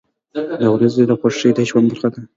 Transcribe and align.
•د 0.61 0.65
ورځې 0.73 1.03
خوښي 1.19 1.49
د 1.57 1.59
ژوند 1.69 1.87
برخه 1.91 2.07
ده. 2.13 2.21